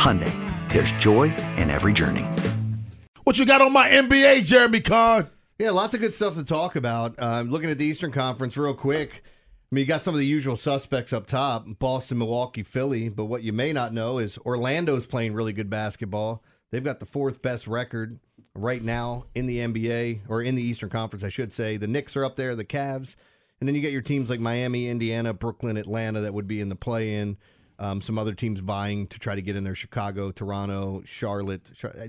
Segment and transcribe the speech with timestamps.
[0.00, 0.32] Hyundai,
[0.72, 1.24] there's joy
[1.58, 2.24] in every journey.
[3.24, 5.28] What you got on my NBA, Jeremy Kahn?
[5.58, 7.16] Yeah, lots of good stuff to talk about.
[7.18, 9.22] Uh, looking at the Eastern Conference real quick.
[9.26, 13.10] I mean, you got some of the usual suspects up top Boston, Milwaukee, Philly.
[13.10, 16.42] But what you may not know is Orlando's playing really good basketball.
[16.70, 18.20] They've got the fourth best record
[18.54, 21.76] right now in the NBA, or in the Eastern Conference, I should say.
[21.76, 23.16] The Knicks are up there, the Cavs.
[23.60, 26.70] And then you get your teams like Miami, Indiana, Brooklyn, Atlanta that would be in
[26.70, 27.36] the play in.
[27.80, 31.62] Um, some other teams vying to try to get in there Chicago, Toronto, Charlotte.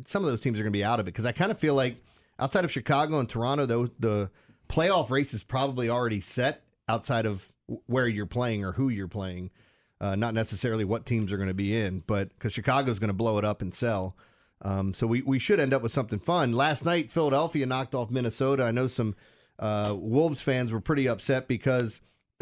[0.06, 1.58] Some of those teams are going to be out of it because I kind of
[1.58, 1.96] feel like
[2.38, 4.30] outside of Chicago and Toronto, though, the
[4.70, 7.52] playoff race is probably already set outside of
[7.86, 9.50] where you're playing or who you're playing.
[10.02, 13.14] Uh, not necessarily what teams are going to be in, but because Chicago's going to
[13.14, 14.18] blow it up and sell.
[14.64, 16.52] Um, so we, we should end up with something fun.
[16.54, 18.64] Last night, Philadelphia knocked off Minnesota.
[18.64, 19.16] I know some
[19.58, 22.02] uh, Wolves fans were pretty upset because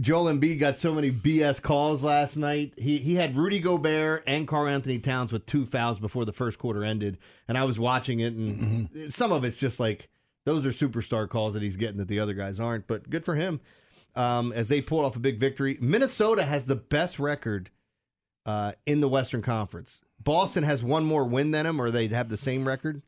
[0.00, 2.74] Joel Embiid got so many BS calls last night.
[2.76, 6.84] He he had Rudy Gobert and Karl-Anthony Towns with two fouls before the first quarter
[6.84, 9.08] ended, and I was watching it, and mm-hmm.
[9.08, 10.08] some of it's just like
[10.44, 12.86] those are superstar calls that he's getting that the other guys aren't.
[12.86, 13.60] But good for him
[14.14, 15.78] um, as they pulled off a big victory.
[15.80, 17.70] Minnesota has the best record
[18.46, 20.00] uh, in the Western Conference.
[20.22, 23.02] Boston has one more win than them, or they'd have the same record.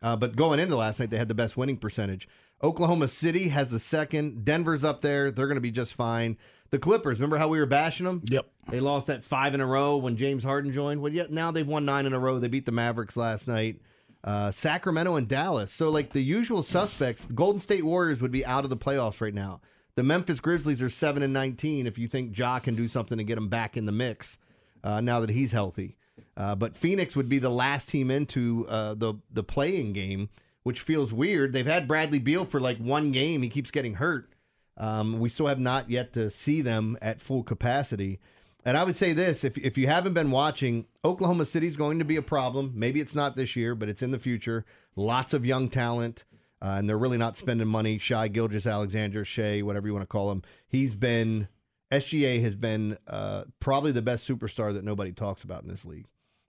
[0.00, 2.28] Uh, but going into last night, they had the best winning percentage.
[2.62, 4.44] Oklahoma City has the second.
[4.44, 5.30] Denver's up there.
[5.30, 6.36] They're going to be just fine.
[6.70, 8.22] The Clippers, remember how we were bashing them?
[8.24, 8.48] Yep.
[8.70, 11.02] They lost that five in a row when James Harden joined.
[11.02, 12.38] Well, yet now they've won nine in a row.
[12.38, 13.80] They beat the Mavericks last night.
[14.24, 15.72] Uh, Sacramento and Dallas.
[15.72, 19.20] So, like the usual suspects, the Golden State Warriors would be out of the playoffs
[19.20, 19.60] right now.
[19.96, 21.86] The Memphis Grizzlies are seven and nineteen.
[21.86, 24.38] If you think Ja can do something to get them back in the mix,
[24.84, 25.96] uh, now that he's healthy,
[26.36, 30.30] uh, but Phoenix would be the last team into uh, the the playing game,
[30.62, 31.52] which feels weird.
[31.52, 33.42] They've had Bradley Beal for like one game.
[33.42, 34.32] He keeps getting hurt.
[34.76, 38.20] Um, we still have not yet to see them at full capacity.
[38.64, 42.04] And I would say this: if if you haven't been watching, Oklahoma City's going to
[42.04, 42.72] be a problem.
[42.74, 44.64] Maybe it's not this year, but it's in the future.
[44.94, 46.24] Lots of young talent,
[46.60, 47.98] uh, and they're really not spending money.
[47.98, 51.48] Shai Gilgeous-Alexander, Shea, whatever you want to call him, he's been
[51.92, 56.06] SGA has been uh, probably the best superstar that nobody talks about in this league.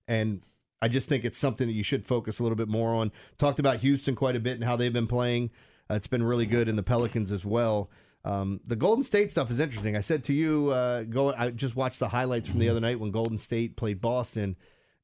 [0.07, 0.41] And
[0.83, 3.13] I just think it's something that you should focus a little bit more on.
[3.37, 5.49] Talked about Houston quite a bit and how they've been playing.
[5.89, 7.89] Uh, it's been really good in the Pelicans as well.
[8.25, 9.95] Um, the Golden State stuff is interesting.
[9.95, 11.33] I said to you, uh, go.
[11.33, 14.57] I just watched the highlights from the other night when Golden State played Boston,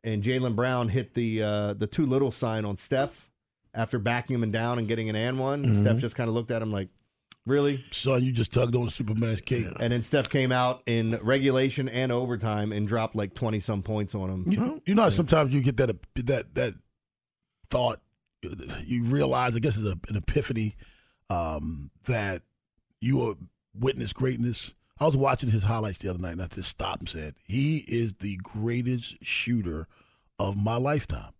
[0.03, 3.29] and Jaylen Brown hit the uh, the too little sign on Steph
[3.73, 5.63] after backing him down and getting an and one.
[5.63, 5.79] Mm-hmm.
[5.79, 6.90] Steph just kind of looked at him like,
[7.46, 7.84] Really?
[7.92, 9.68] Son, you just tugged on Superman's cape.
[9.80, 14.14] And then Steph came out in regulation and overtime and dropped like 20 some points
[14.14, 14.44] on him.
[14.46, 15.10] You, you know, yeah.
[15.10, 16.76] sometimes you get that that that
[17.70, 18.02] thought,
[18.86, 20.76] you realize, I guess it's an epiphany
[21.30, 22.44] um, that
[23.02, 23.36] you are
[23.74, 24.74] witness greatness.
[25.00, 27.78] I was watching his highlights the other night and I just stopped and said, he
[27.88, 29.88] is the greatest shooter
[30.38, 31.34] of my lifetime.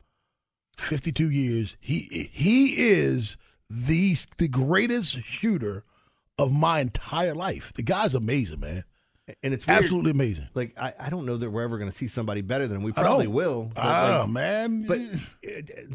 [0.78, 1.78] 52 years.
[1.81, 3.38] He he is
[3.69, 5.83] the the greatest shooter
[6.38, 7.74] of my entire life.
[7.74, 8.83] The guy's amazing, man.
[9.44, 9.83] And it's weird.
[9.83, 10.48] absolutely amazing.
[10.56, 12.83] Like I, I don't know that we're ever going to see somebody better than him.
[12.83, 13.71] We probably will.
[13.75, 14.88] Oh like, man!
[14.88, 15.01] But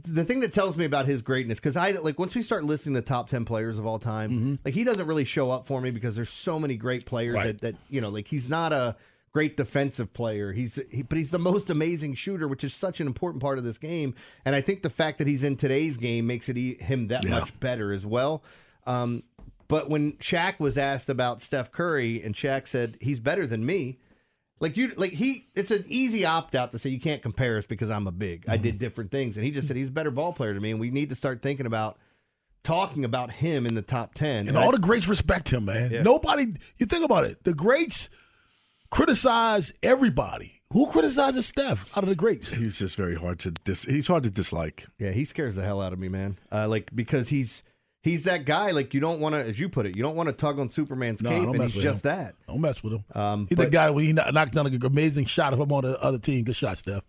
[0.04, 2.92] the thing that tells me about his greatness, because I like once we start listing
[2.92, 4.54] the top ten players of all time, mm-hmm.
[4.64, 7.46] like he doesn't really show up for me because there's so many great players right.
[7.46, 8.94] that, that you know, like he's not a
[9.34, 10.52] great defensive player.
[10.52, 13.64] He's he, but he's the most amazing shooter, which is such an important part of
[13.64, 14.14] this game.
[14.44, 17.24] And I think the fact that he's in today's game makes it e- him that
[17.24, 17.40] Yeah.
[17.40, 18.44] much better as well.
[18.86, 19.24] Um,
[19.66, 23.98] but when Shaq was asked about Steph Curry, and Shaq said he's better than me,
[24.60, 27.66] like you, like he, it's an easy opt out to say you can't compare us
[27.66, 28.44] because I'm a big.
[28.48, 28.62] I Mm-hmm.
[28.62, 30.78] did different things, and he just said he's a better ball player to me, and
[30.78, 31.98] we need to start thinking about
[32.62, 34.46] talking about him in the top ten.
[34.48, 35.90] And I- all the greats respect him, man.
[35.90, 36.02] Yeah.
[36.02, 38.08] Nobody, you think about it, the greats
[38.94, 40.62] criticize everybody.
[40.72, 42.50] Who criticizes Steph out of the greats?
[42.52, 43.84] He's just very hard to dis.
[43.84, 44.86] He's hard to dislike.
[44.98, 46.38] Yeah, he scares the hell out of me, man.
[46.50, 47.62] Uh, like because he's
[48.02, 48.70] he's that guy.
[48.70, 50.68] Like you don't want to, as you put it, you don't want to tug on
[50.68, 52.10] Superman's No, cape, and he's just him.
[52.16, 52.34] that.
[52.48, 53.04] Don't mess with him.
[53.14, 55.82] Um, He's the guy when he kno- knocked down an amazing shot if I'm on
[55.84, 56.42] the other team.
[56.44, 57.02] Good shot, Steph.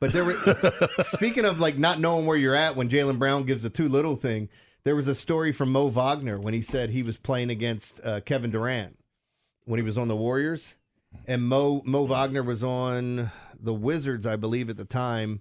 [0.00, 0.36] But there were
[1.02, 4.16] speaking of like not knowing where you're at when Jaylen Brown gives the too little
[4.16, 4.48] thing.
[4.84, 8.20] There was a story from Mo Wagner when he said he was playing against uh,
[8.20, 8.98] Kevin Durant
[9.64, 10.74] when he was on the Warriors,
[11.26, 15.40] and Mo Mo Wagner was on the Wizards, I believe, at the time,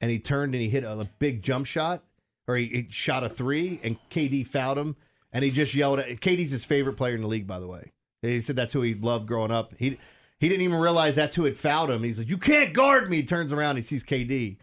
[0.00, 2.02] and he turned and he hit a, a big jump shot,
[2.46, 4.96] or he, he shot a three, and KD fouled him,
[5.32, 7.92] and he just yelled at KD's his favorite player in the league, by the way.
[8.22, 9.74] He said that's who he loved growing up.
[9.78, 9.98] He
[10.38, 12.02] he didn't even realize that's who had fouled him.
[12.02, 14.56] He's like, "You can't guard me." He turns around, he sees KD,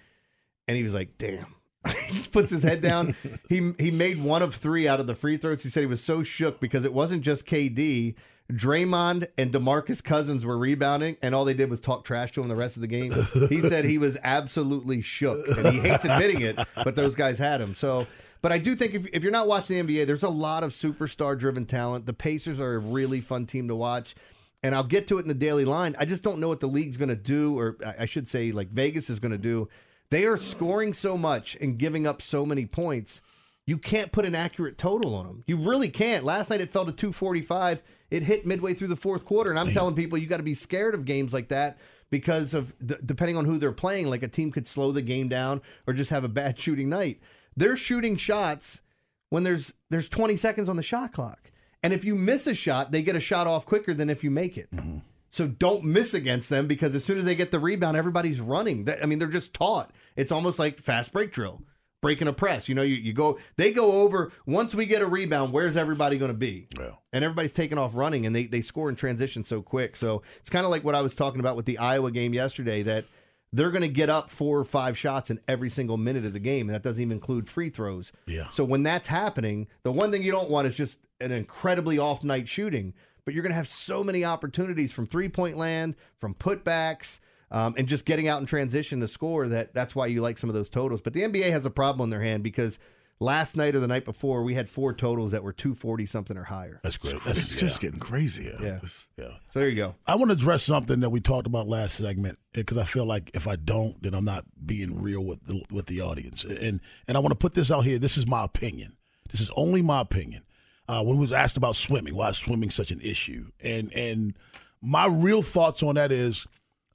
[0.67, 1.55] and he was like, "Damn."
[1.87, 3.15] he just puts his head down.
[3.49, 5.63] he he made one of three out of the free throws.
[5.63, 8.15] He said he was so shook because it wasn't just KD.
[8.51, 12.47] Draymond and DeMarcus Cousins were rebounding, and all they did was talk trash to him
[12.47, 13.11] the rest of the game.
[13.49, 17.61] He said he was absolutely shook, and he hates admitting it, but those guys had
[17.61, 17.73] him.
[17.73, 18.07] So,
[18.41, 20.71] but I do think if, if you're not watching the NBA, there's a lot of
[20.71, 22.05] superstar driven talent.
[22.05, 24.15] The Pacers are a really fun team to watch.
[24.63, 25.95] And I'll get to it in the daily line.
[25.97, 28.51] I just don't know what the league's going to do, or I I should say,
[28.51, 29.67] like Vegas is going to do.
[30.11, 33.21] They are scoring so much and giving up so many points.
[33.67, 35.43] You can't put an accurate total on them.
[35.47, 36.25] You really can't.
[36.25, 37.81] Last night it fell to 245.
[38.09, 39.49] It hit midway through the fourth quarter.
[39.49, 41.77] And I'm telling people you got to be scared of games like that
[42.09, 44.07] because of d- depending on who they're playing.
[44.09, 47.21] Like a team could slow the game down or just have a bad shooting night.
[47.55, 48.81] They're shooting shots
[49.29, 51.51] when there's there's 20 seconds on the shot clock.
[51.83, 54.31] And if you miss a shot, they get a shot off quicker than if you
[54.31, 54.69] make it.
[54.71, 54.99] Mm-hmm.
[55.29, 58.83] So don't miss against them because as soon as they get the rebound, everybody's running.
[58.85, 59.91] That- I mean, they're just taught.
[60.17, 61.61] It's almost like fast break drill,
[62.01, 62.67] breaking a press.
[62.67, 64.31] You know, you, you go, they go over.
[64.45, 66.67] Once we get a rebound, where's everybody going to be?
[66.77, 66.91] Yeah.
[67.13, 69.95] And everybody's taking off running, and they they score in transition so quick.
[69.95, 72.83] So it's kind of like what I was talking about with the Iowa game yesterday.
[72.83, 73.05] That
[73.53, 76.39] they're going to get up four or five shots in every single minute of the
[76.39, 78.11] game, and that doesn't even include free throws.
[78.25, 78.49] Yeah.
[78.49, 82.23] So when that's happening, the one thing you don't want is just an incredibly off
[82.23, 82.93] night shooting.
[83.23, 87.19] But you're going to have so many opportunities from three point land, from putbacks,
[87.51, 89.47] um, and just getting out in transition to score.
[89.47, 91.01] That that's why you like some of those totals.
[91.01, 92.79] But the NBA has a problem on their hand because
[93.19, 96.43] last night or the night before we had four totals that were 240 something or
[96.43, 96.79] higher.
[96.83, 97.23] That's great.
[97.23, 98.51] That's, It's just getting crazy.
[98.59, 98.79] Yeah.
[98.81, 99.33] Just- yeah.
[99.51, 99.95] So there you go.
[100.07, 103.29] I want to address something that we talked about last segment because I feel like
[103.35, 106.43] if I don't, then I'm not being real with the, with the audience.
[106.43, 107.99] And and I want to put this out here.
[107.99, 108.97] This is my opinion.
[109.31, 110.43] This is only my opinion.
[110.89, 113.51] Uh, when we was asked about swimming, why is swimming such an issue?
[113.61, 114.35] And and
[114.81, 116.47] my real thoughts on that is,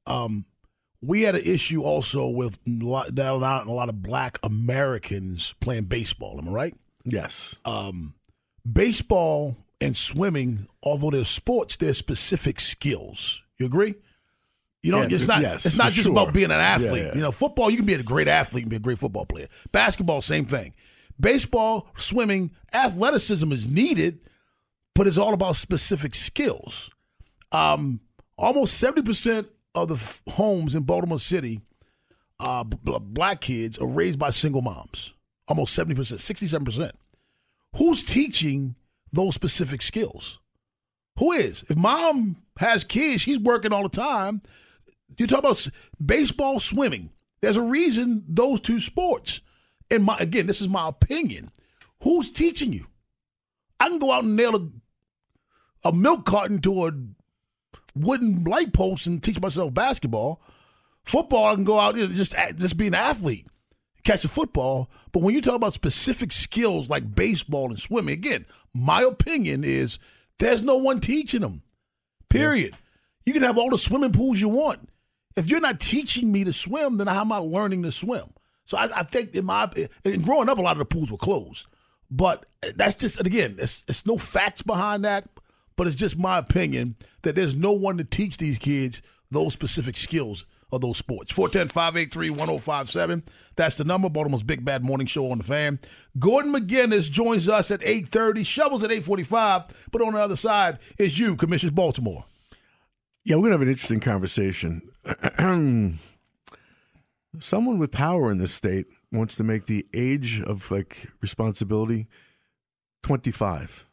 [0.06, 0.44] um,
[1.02, 6.38] we had an issue also with a lot, a lot of Black Americans playing baseball.
[6.38, 6.76] Am I right?
[7.04, 7.54] yes.
[8.70, 13.42] baseball and swimming, although they're sports, they're specific skills.
[13.58, 13.94] You agree?
[14.82, 16.12] You know, Yeah, it's not yes, it's not just sure.
[16.12, 17.02] about being an athlete.
[17.02, 17.14] Yeah, yeah.
[17.14, 19.48] You know, football, you can be a great athlete and be a great football player.
[19.72, 20.74] Basketball, same thing.
[21.18, 24.20] Baseball, swimming, athleticism is needed,
[24.94, 26.90] but it's all about specific skills.
[27.52, 28.00] Um,
[28.36, 29.46] almost 70%
[29.76, 31.60] of the f- homes in Baltimore City,
[32.40, 35.12] uh, b- black kids are raised by single moms.
[35.48, 36.92] Almost 70%, 67%.
[37.76, 38.74] Who's teaching
[39.12, 40.40] those specific skills?
[41.18, 41.64] Who is?
[41.68, 44.42] If mom has kids, she's working all the time.
[45.18, 45.70] You talk about s-
[46.04, 47.10] baseball, swimming.
[47.40, 49.40] There's a reason those two sports.
[49.90, 51.50] And my again, this is my opinion.
[52.02, 52.86] Who's teaching you?
[53.78, 56.92] I can go out and nail a, a milk carton to a
[57.96, 60.40] wooden light posts and teach myself basketball.
[61.04, 63.46] Football, I can go out and just just be an athlete,
[64.04, 64.90] catch a football.
[65.12, 69.98] But when you talk about specific skills like baseball and swimming, again, my opinion is
[70.38, 71.62] there's no one teaching them.
[72.28, 72.76] Period.
[73.24, 74.88] You can have all the swimming pools you want.
[75.36, 78.32] If you're not teaching me to swim, then how am I learning to swim?
[78.64, 79.70] So I, I think in my
[80.04, 81.66] and growing up, a lot of the pools were closed.
[82.10, 85.28] But that's just again, it's, it's no facts behind that
[85.76, 89.96] but it's just my opinion that there's no one to teach these kids those specific
[89.96, 91.32] skills of those sports.
[91.32, 93.22] 410-583-1057.
[93.54, 94.08] That's the number.
[94.08, 95.78] Baltimore's Big Bad Morning Show on the fan.
[96.18, 98.44] Gordon McGuinness joins us at 8.30.
[98.44, 99.70] Shovels at 8.45.
[99.92, 102.24] But on the other side is you, Commissioners Baltimore.
[103.24, 104.82] Yeah, we're going to have an interesting conversation.
[107.38, 112.08] Someone with power in this state wants to make the age of like responsibility
[113.02, 113.86] 25.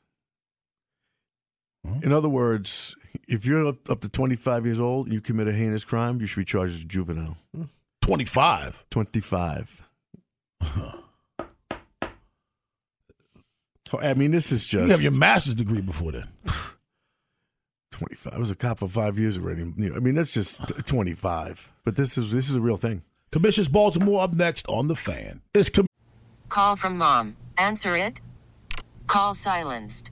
[1.86, 2.04] Mm-hmm.
[2.04, 2.96] In other words,
[3.28, 6.40] if you're up to 25 years old and you commit a heinous crime, you should
[6.40, 7.38] be charged as a juvenile.
[8.02, 8.86] 25?
[8.90, 9.82] 25.
[10.62, 11.00] 25.
[14.02, 14.86] I mean, this is just.
[14.86, 16.28] You have your master's degree before then.
[17.92, 18.34] 25.
[18.34, 19.62] I was a cop for five years already.
[19.62, 21.72] I mean, that's just 25.
[21.86, 23.04] But this is this is a real thing.
[23.32, 25.42] Commish's, Baltimore up next on the fan.
[25.54, 25.88] It's com-
[26.50, 27.36] call from mom.
[27.58, 28.20] Answer it.
[29.08, 30.12] Call silenced.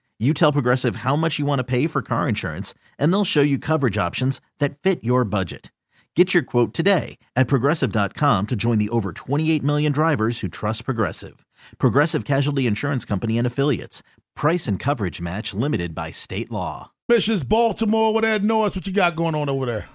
[0.21, 3.41] You tell Progressive how much you want to pay for car insurance, and they'll show
[3.41, 5.71] you coverage options that fit your budget.
[6.15, 10.85] Get your quote today at progressive.com to join the over 28 million drivers who trust
[10.85, 11.43] Progressive.
[11.79, 14.03] Progressive Casualty Insurance Company and Affiliates.
[14.35, 16.91] Price and coverage match limited by state law.
[17.11, 17.47] Mrs.
[17.47, 18.37] Baltimore over there.
[18.37, 19.89] Norris, what you got going on over there?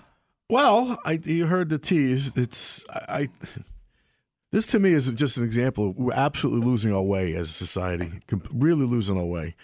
[0.50, 2.32] Well, I you heard the tease.
[2.34, 3.28] It's I, I
[4.50, 5.92] this to me is just an example.
[5.96, 8.10] We're absolutely losing our way as a society.
[8.52, 9.54] Really losing our way.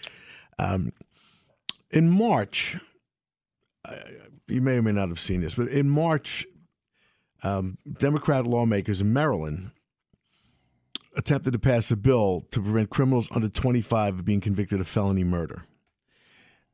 [0.59, 0.91] Um,
[1.91, 2.77] in March,
[3.85, 3.97] I,
[4.47, 6.45] you may or may not have seen this, but in March,
[7.43, 9.71] um, Democrat lawmakers in Maryland
[11.15, 15.23] attempted to pass a bill to prevent criminals under 25 of being convicted of felony
[15.23, 15.65] murder.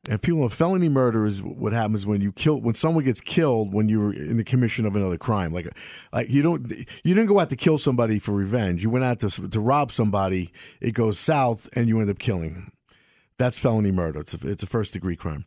[0.09, 3.73] And people know felony murder is what happens when you kill when someone gets killed
[3.73, 5.51] when you're in the commission of another crime.
[5.53, 5.67] Like,
[6.13, 8.81] like you don't you didn't go out to kill somebody for revenge.
[8.81, 10.53] You went out to to rob somebody.
[10.79, 12.71] It goes south, and you end up killing.
[13.39, 14.19] That's felony murder.
[14.19, 15.45] It's a, it's a first degree crime.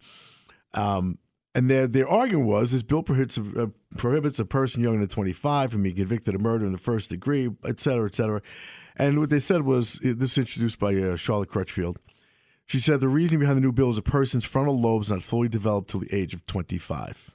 [0.74, 1.18] Um,
[1.54, 3.66] and their their argument was this bill prohibits a, uh,
[3.98, 7.50] prohibits a person younger than 25 from being convicted of murder in the first degree,
[7.64, 8.40] et cetera, et cetera.
[8.96, 11.98] And what they said was this introduced by uh, Charlotte Crutchfield.
[12.64, 15.48] She said the reason behind the new bill is a person's frontal lobes not fully
[15.48, 17.30] developed till the age of 25.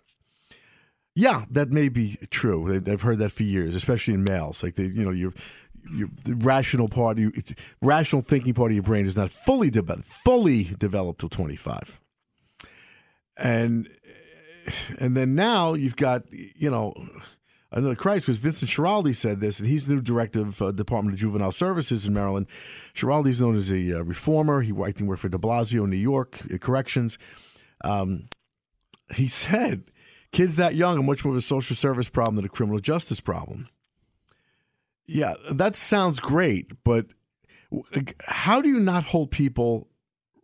[1.14, 2.76] Yeah, that may be true.
[2.76, 4.62] I've heard that for years, especially in males.
[4.62, 5.34] Like they, you know, your
[5.94, 7.32] your the rational part, you,
[7.82, 12.02] rational thinking part of your brain is not fully developed, fully developed till 25.
[13.38, 13.90] And
[15.00, 16.94] and then now you've got, you know,
[17.72, 21.14] another crisis because Vincent Schiraldi said this, and he's the new director of uh, Department
[21.14, 22.48] of Juvenile Services in Maryland.
[22.94, 24.62] Schiraldi is known as a uh, reformer.
[24.62, 27.18] He I think worked for De Blasio in New York uh, corrections.
[27.84, 28.30] Um,
[29.16, 29.84] he said,
[30.32, 33.20] "Kids that young are much more of a social service problem than a criminal justice
[33.20, 33.68] problem."
[35.08, 37.08] Yeah, that sounds great, but
[38.26, 39.88] how do you not hold people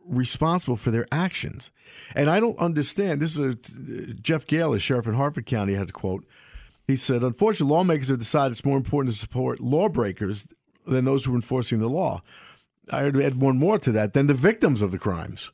[0.05, 1.69] responsible for their actions?
[2.15, 3.21] And I don't understand.
[3.21, 6.25] This is a, uh, Jeff Gahler, a sheriff in Harford County, had a quote.
[6.87, 10.47] He said, Unfortunately, lawmakers have decided it's more important to support lawbreakers
[10.85, 12.21] than those who are enforcing the law.
[12.91, 15.51] I would add one more to that than the victims of the crimes.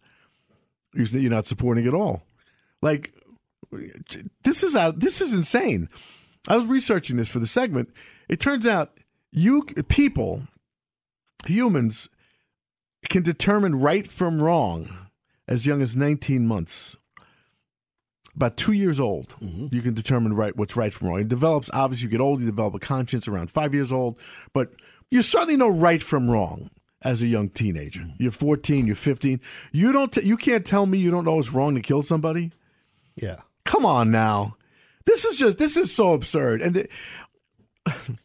[0.93, 2.23] You're not supporting at all.
[2.81, 3.13] Like,
[4.43, 5.89] this is out, this is insane.
[6.47, 7.93] I was researching this for the segment.
[8.29, 8.97] It turns out
[9.31, 10.43] you people,
[11.45, 12.07] humans,
[13.09, 15.07] can determine right from wrong
[15.47, 16.95] as young as 19 months.
[18.35, 19.73] About two years old, mm-hmm.
[19.73, 21.19] you can determine right what's right from wrong.
[21.19, 24.17] It develops obviously you get old, you develop a conscience around five years old,
[24.53, 24.71] but
[25.09, 26.69] you certainly know right from wrong
[27.01, 28.01] as a young teenager.
[28.01, 28.23] Mm-hmm.
[28.23, 29.41] You're 14, you're 15.
[29.71, 32.51] You don't t- you can't tell me you don't know it's wrong to kill somebody.
[33.15, 33.41] Yeah.
[33.65, 34.55] Come on now.
[35.05, 36.61] This is just this is so absurd.
[36.61, 36.91] And it,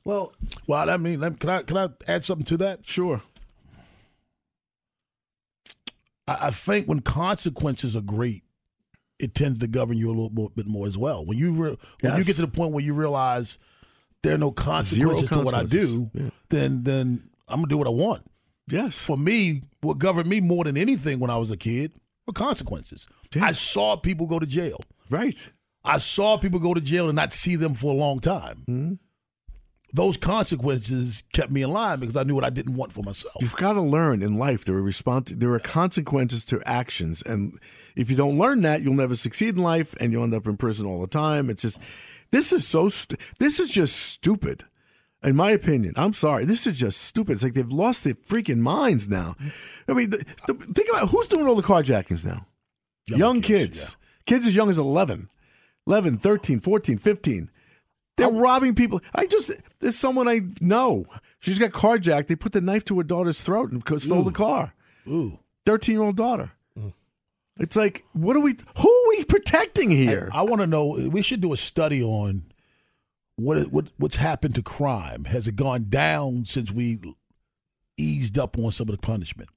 [0.04, 0.32] Well,
[0.66, 2.86] well, I mean, can I can I add something to that?
[2.86, 3.22] sure.
[6.26, 8.42] I, I think when consequences are great,
[9.18, 11.24] it tends to govern you a little bit- bit more as well.
[11.24, 13.58] When you re- when you get to the point where you realize
[14.22, 16.32] there are no consequences to what I do, consequences.
[16.50, 18.22] then then I'm gonna do what I want.
[18.66, 18.96] Yes.
[18.96, 21.92] For me, what governed me more than anything when I was a kid
[22.26, 23.06] were consequences.
[23.40, 24.78] I saw people go to jail.
[25.10, 25.50] Right.
[25.84, 28.64] I saw people go to jail and not see them for a long time.
[28.66, 28.94] Mm-hmm.
[29.94, 33.36] Those consequences kept me in line because I knew what I didn't want for myself.
[33.38, 37.60] You've got to learn in life there are respons- there are consequences to actions, and
[37.94, 40.56] if you don't learn that, you'll never succeed in life, and you'll end up in
[40.56, 41.48] prison all the time.
[41.48, 41.78] It's just
[42.32, 44.64] this is so stu- this is just stupid,
[45.22, 45.94] in my opinion.
[45.96, 47.34] I'm sorry, this is just stupid.
[47.34, 49.36] It's like they've lost their freaking minds now.
[49.86, 52.48] I mean, the, the, think about who's doing all the carjackings now.
[53.06, 53.96] Young, kids,
[54.26, 55.28] kids as young as 11,
[55.86, 57.50] 11, 13, 14, 15.
[58.16, 59.00] They're robbing people.
[59.14, 61.06] I just there's someone I know.
[61.40, 62.28] She just got carjacked.
[62.28, 64.74] They put the knife to her daughter's throat and stole the car.
[65.08, 65.38] Ooh.
[65.66, 66.52] Thirteen year old daughter.
[66.78, 66.92] Mm.
[67.58, 68.56] It's like, what are we?
[68.78, 70.30] Who are we protecting here?
[70.32, 70.86] I want to know.
[71.10, 72.44] We should do a study on
[73.36, 75.24] what what what's happened to crime.
[75.24, 77.00] Has it gone down since we
[77.96, 79.50] eased up on some of the punishment?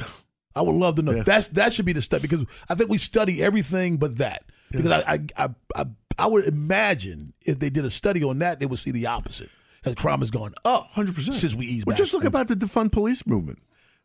[0.56, 1.12] I would love to know.
[1.12, 1.22] Yeah.
[1.22, 4.44] That's that should be the study because I think we study everything but that.
[4.70, 5.86] Because I, I I I
[6.18, 9.50] I would imagine if they did a study on that, they would see the opposite.
[9.96, 11.98] Crime has gone up, hundred percent since we eased Well, back.
[11.98, 13.60] just look about the defund police movement.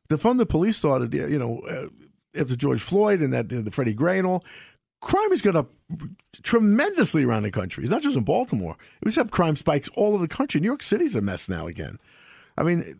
[0.10, 1.88] Defund the police started, you know, uh,
[2.40, 4.44] after George Floyd and that the Freddie Gray and all.
[5.02, 5.72] Crime has gone up
[6.42, 7.84] tremendously around the country.
[7.84, 8.78] It's not just in Baltimore.
[9.04, 10.62] We just have crime spikes all over the country.
[10.62, 12.00] New York City's a mess now again.
[12.58, 13.00] I mean,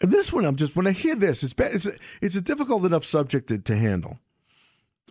[0.00, 2.40] and this one, I'm just when I hear this, it's bad, it's a, it's a
[2.40, 4.18] difficult enough subject to, to handle.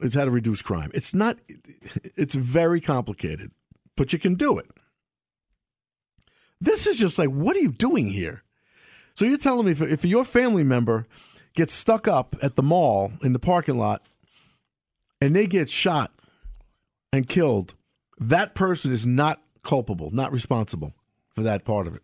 [0.01, 0.91] It's how to reduce crime.
[0.93, 1.38] It's not.
[2.15, 3.51] It's very complicated,
[3.98, 4.67] but you can do it.
[6.60, 8.43] This is just like, what are you doing here?
[9.15, 11.07] So you're telling me if, if your family member
[11.55, 14.07] gets stuck up at the mall in the parking lot
[15.19, 16.13] and they get shot
[17.12, 17.74] and killed,
[18.19, 20.93] that person is not culpable, not responsible
[21.33, 22.01] for that part of it.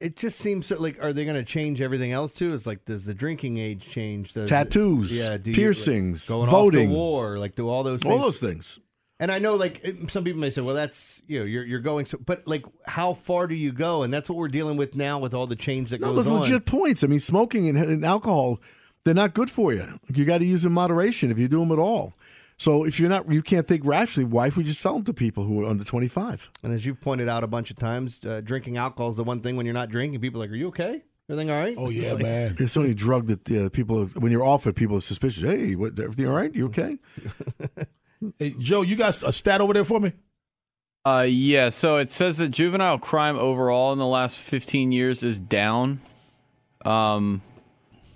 [0.00, 2.54] It just seems so, like, are they going to change everything else too?
[2.54, 4.32] It's like, does the drinking age change?
[4.32, 6.88] Does Tattoos, yeah, do you- piercings, going voting.
[6.88, 8.12] off to war, like do all those things.
[8.12, 8.78] All those things.
[9.20, 12.06] And I know, like, some people may say, well, that's, you know, you're, you're going
[12.06, 14.04] so, but like, how far do you go?
[14.04, 16.28] And that's what we're dealing with now with all the change that No, goes there's
[16.28, 16.40] on.
[16.42, 17.02] legit points.
[17.02, 18.60] I mean, smoking and, and alcohol,
[19.02, 19.98] they're not good for you.
[20.14, 22.12] You got to use in moderation if you do them at all.
[22.58, 24.28] So if you're not, you can't think rationally.
[24.28, 26.50] Why would you sell them to people who are under 25?
[26.64, 29.40] And as you've pointed out a bunch of times, uh, drinking alcohol is the one
[29.40, 31.02] thing when you're not drinking, people are like, are you okay?
[31.30, 31.76] Everything all right?
[31.78, 32.56] Oh yeah, It's like- man.
[32.58, 35.42] It's only drug that uh, people, when you're off it, people are suspicious.
[35.42, 36.54] Hey, what, everything all right?
[36.54, 36.98] You okay?
[38.40, 40.12] Hey, Joe, you got a stat over there for me?
[41.04, 41.68] Uh, yeah.
[41.68, 46.00] So it says that juvenile crime overall in the last 15 years is down.
[46.84, 47.42] Um,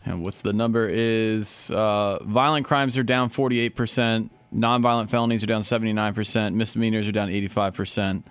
[0.04, 5.46] and what's the number is uh, violent crimes are down 48 percent, nonviolent felonies are
[5.46, 8.26] down 79 percent, misdemeanors are down 85 percent.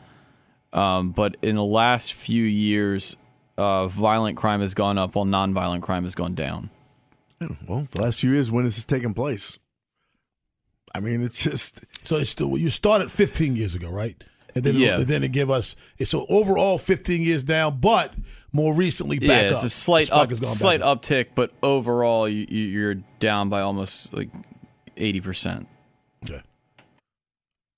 [0.74, 3.16] Um, but in the last few years,
[3.58, 6.70] uh, violent crime has gone up while nonviolent crime has gone down.
[7.68, 9.58] Well, the last few years when this has taken place.
[10.94, 14.22] I mean, it's just So it's still you started 15 years ago, right?
[14.54, 14.98] And then Yeah.
[14.98, 18.14] and then it gave us so overall 15 years down, but
[18.54, 19.54] more recently back yeah, up.
[19.54, 21.02] it's a slight up, has gone back slight up.
[21.04, 24.30] uptick, but overall you, you- you're down by almost like
[24.98, 25.68] 80 percent.
[26.26, 26.42] Okay.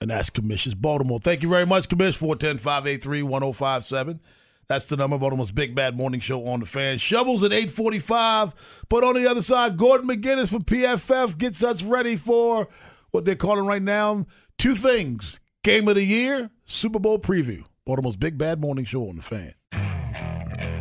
[0.02, 1.20] And that's Commish's Baltimore.
[1.20, 2.18] Thank you very much, Commish.
[2.18, 4.20] 410-583-1057.
[4.68, 6.98] That's the number, Baltimore's Big Bad Morning Show on the fan.
[6.98, 8.84] Shovels at 845.
[8.90, 12.68] But on the other side, Gordon McGuinness from PFF gets us ready for
[13.12, 14.26] what they're calling right now
[14.58, 15.40] two things.
[15.64, 17.64] Game of the year, Super Bowl preview.
[17.86, 19.54] Baltimore's Big Bad Morning Show on the fan.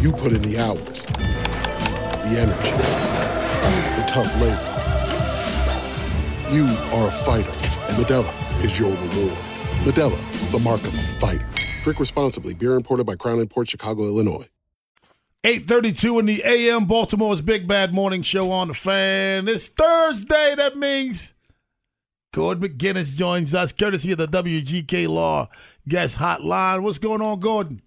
[0.00, 2.70] You put in the hours, the energy,
[3.96, 4.68] the tough labor.
[6.52, 9.38] You are a fighter, and Modelo is your reward.
[9.84, 11.48] Modelo, the mark of a fighter.
[11.82, 12.54] Drink responsibly.
[12.54, 14.46] Beer imported by Crown Port Chicago, Illinois.
[15.44, 19.48] 832 in the AM, Baltimore's Big Bad Morning Show on the fan.
[19.48, 20.54] It's Thursday.
[20.54, 21.34] That means
[22.32, 25.48] Gordon McGuinness joins us, courtesy of the WGK Law
[25.88, 26.82] Guest Hotline.
[26.82, 27.82] What's going on, Gordon?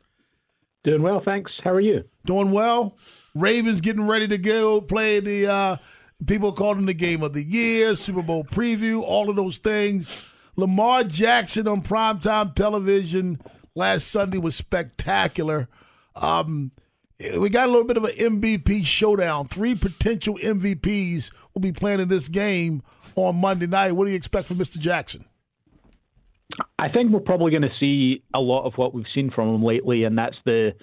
[0.86, 1.52] Doing well, thanks.
[1.64, 2.04] How are you?
[2.26, 2.96] Doing well.
[3.34, 5.78] Ravens getting ready to go play the, uh,
[6.26, 10.10] people call them the game of the year, Super Bowl preview, all of those things.
[10.56, 13.42] Lamar Jackson on primetime television
[13.76, 15.68] last Sunday was spectacular.
[16.16, 16.72] Um,
[17.36, 19.48] we got a little bit of an MVP showdown.
[19.48, 22.84] Three potential MVPs will be playing in this game
[23.16, 23.94] on Monday night.
[23.94, 24.78] What do you expect from Mr.
[24.78, 25.26] Jackson?
[26.78, 29.64] I think we're probably going to see a lot of what we've seen from him
[29.64, 30.74] lately, and that's the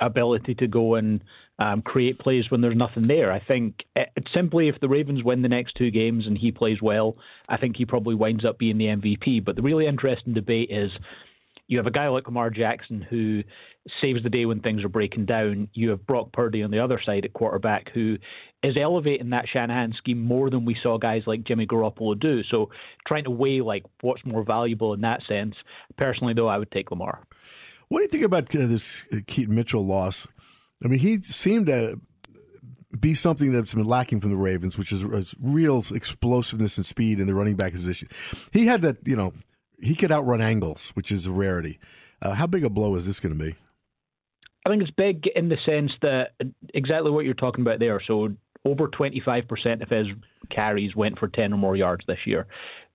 [0.00, 1.22] ability to go and
[1.58, 3.32] um, create plays when there's nothing there.
[3.32, 6.82] I think it, simply if the Ravens win the next two games and he plays
[6.82, 7.16] well,
[7.48, 9.44] I think he probably winds up being the MVP.
[9.44, 10.90] But the really interesting debate is
[11.68, 13.42] you have a guy like Lamar Jackson who
[14.00, 15.68] saves the day when things are breaking down.
[15.72, 18.18] You have Brock Purdy on the other side at quarterback who
[18.66, 22.42] is elevating that Shanahan scheme more than we saw guys like Jimmy Garoppolo do.
[22.50, 22.70] So
[23.06, 25.54] trying to weigh like what's more valuable in that sense.
[25.96, 27.22] Personally, though, I would take Lamar.
[27.88, 30.26] What do you think about uh, this Keaton Mitchell loss?
[30.84, 32.00] I mean, he seemed to
[32.98, 37.20] be something that's been lacking from the Ravens, which is, is real explosiveness and speed
[37.20, 38.08] in the running back position.
[38.52, 39.32] He had that, you know,
[39.80, 41.78] he could outrun angles, which is a rarity.
[42.20, 43.54] Uh, how big a blow is this going to be?
[44.64, 46.30] I think it's big in the sense that
[46.74, 48.02] exactly what you're talking about there.
[48.04, 48.34] So
[48.66, 50.08] over 25% of his
[50.50, 52.46] carries went for 10 or more yards this year.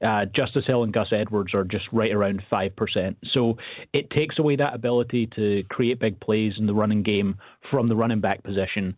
[0.05, 3.15] Uh, Justice Hill and Gus Edwards are just right around 5%.
[3.34, 3.55] So
[3.93, 7.38] it takes away that ability to create big plays in the running game
[7.69, 8.95] from the running back position.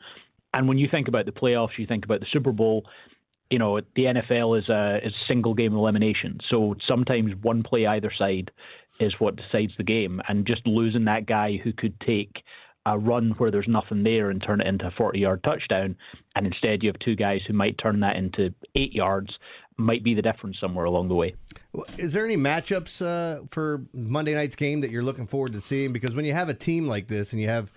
[0.54, 2.86] And when you think about the playoffs, you think about the Super Bowl,
[3.52, 6.40] you know, the NFL is a, is single game elimination.
[6.50, 8.50] So sometimes one play either side
[9.00, 10.22] is what decides the game.
[10.28, 12.44] And just losing that guy who could take
[12.86, 15.96] a run where there's nothing there and turn it into a 40 yard touchdown,
[16.36, 19.30] and instead you have two guys who might turn that into eight yards,
[19.78, 21.34] might be the difference somewhere along the way.
[21.98, 25.94] Is there any matchups uh, for Monday night's game that you're looking forward to seeing?
[25.94, 27.72] Because when you have a team like this and you have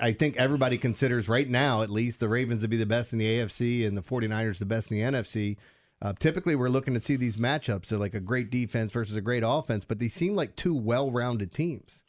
[0.00, 3.18] I think everybody considers right now, at least, the Ravens to be the best in
[3.18, 5.56] the AFC and the 49ers the best in the NFC.
[6.00, 9.20] Uh, typically, we're looking to see these matchups of like a great defense versus a
[9.20, 12.04] great offense, but they seem like two well-rounded teams.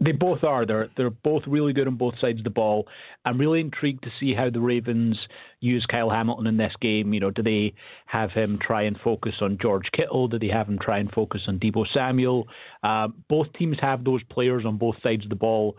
[0.00, 0.66] They both are.
[0.66, 2.86] They're they're both really good on both sides of the ball.
[3.24, 5.18] I'm really intrigued to see how the Ravens
[5.60, 7.12] use Kyle Hamilton in this game.
[7.12, 7.74] You know, do they
[8.06, 10.28] have him try and focus on George Kittle?
[10.28, 12.46] Do they have him try and focus on Deebo Samuel?
[12.82, 15.76] Uh, both teams have those players on both sides of the ball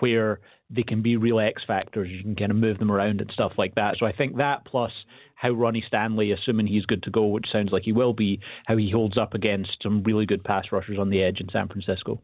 [0.00, 2.10] where they can be real X factors.
[2.10, 3.96] You can kind of move them around and stuff like that.
[3.98, 4.92] So I think that plus
[5.34, 8.76] how Ronnie Stanley, assuming he's good to go, which sounds like he will be, how
[8.76, 12.20] he holds up against some really good pass rushers on the edge in San Francisco.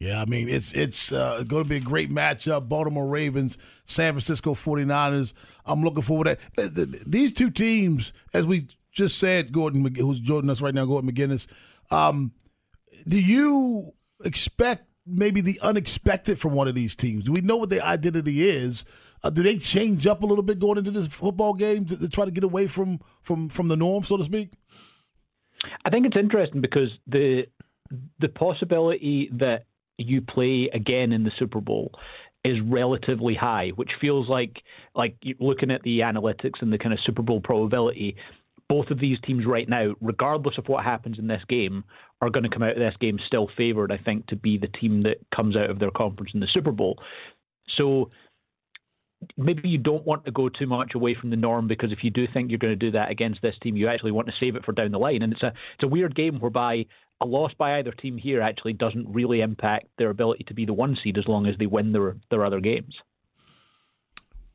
[0.00, 2.70] Yeah, I mean, it's it's uh, going to be a great matchup.
[2.70, 5.34] Baltimore Ravens, San Francisco 49ers.
[5.66, 7.04] I'm looking forward to that.
[7.06, 11.46] These two teams, as we just said, Gordon, who's joining us right now, Gordon McGuinness,
[11.90, 12.32] um,
[13.06, 13.92] do you
[14.24, 17.24] expect maybe the unexpected from one of these teams?
[17.24, 18.86] Do we know what their identity is?
[19.22, 22.08] Uh, do they change up a little bit going into this football game to, to,
[22.08, 24.52] try to get away from, from, from the norm, so to speak?
[25.84, 27.42] I think it's interesting because the
[28.20, 29.64] the possibility that
[30.00, 31.92] you play again in the Super Bowl
[32.44, 34.62] is relatively high, which feels like
[34.94, 38.16] like looking at the analytics and the kind of Super Bowl probability.
[38.68, 41.82] Both of these teams right now, regardless of what happens in this game,
[42.20, 43.90] are going to come out of this game still favored.
[43.90, 46.70] I think to be the team that comes out of their conference in the Super
[46.70, 47.02] Bowl.
[47.76, 48.10] So
[49.36, 52.10] maybe you don't want to go too much away from the norm because if you
[52.10, 54.56] do think you're going to do that against this team, you actually want to save
[54.56, 55.22] it for down the line.
[55.22, 56.86] And it's a it's a weird game whereby
[57.20, 60.72] a loss by either team here actually doesn't really impact their ability to be the
[60.72, 62.94] one seed as long as they win their their other games.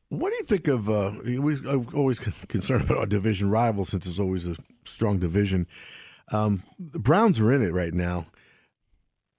[0.09, 0.89] What do you think of?
[0.89, 5.67] Uh, we I'm always concerned about our division rival since it's always a strong division.
[6.31, 8.27] Um, the Browns are in it right now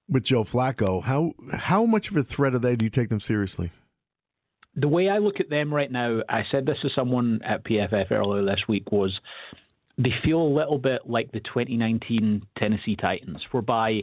[0.08, 1.02] with Joe Flacco.
[1.02, 2.76] How how much of a threat are they?
[2.76, 3.72] Do you take them seriously?
[4.74, 8.10] The way I look at them right now, I said this to someone at PFF
[8.10, 9.18] earlier this week, was
[9.98, 14.02] they feel a little bit like the 2019 Tennessee Titans, whereby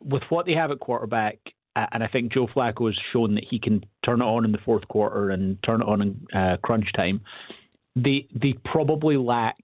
[0.00, 1.38] with what they have at quarterback,
[1.76, 4.58] and I think Joe Flacco has shown that he can turn it on in the
[4.64, 7.20] fourth quarter and turn it on in uh, crunch time.
[7.96, 9.56] they they probably lack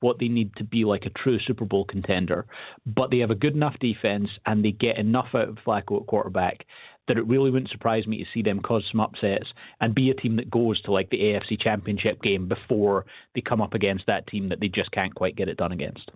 [0.00, 2.46] what they need to be like a true Super Bowl contender,
[2.84, 6.06] but they have a good enough defense and they get enough out of Flacco at
[6.06, 6.66] quarterback
[7.08, 9.46] that it really wouldn't surprise me to see them cause some upsets
[9.80, 13.60] and be a team that goes to like the AFC Championship game before they come
[13.60, 16.10] up against that team that they just can't quite get it done against.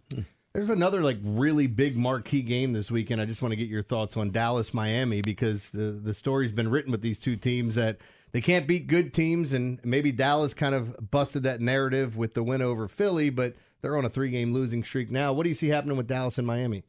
[0.53, 3.21] There's another like really big marquee game this weekend.
[3.21, 6.71] I just want to get your thoughts on Dallas Miami because the the story's been
[6.71, 7.99] written with these two teams that
[8.33, 12.43] they can't beat good teams and maybe Dallas kind of busted that narrative with the
[12.43, 15.33] win over Philly, but they're on a three game losing streak now.
[15.33, 16.83] What do you see happening with Dallas and Miami?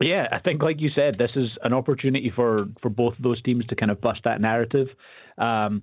[0.00, 3.42] Yeah, I think like you said, this is an opportunity for for both of those
[3.42, 4.88] teams to kind of bust that narrative.
[5.36, 5.82] Um,